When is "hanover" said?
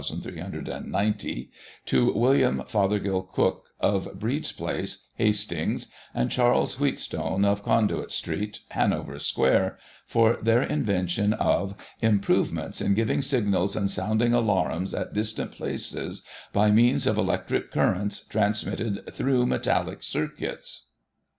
8.69-9.19